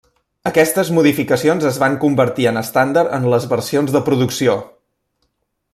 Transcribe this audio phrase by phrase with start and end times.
[0.51, 4.57] Aquestes modificacions es va convertir en estàndard en les versions de producció.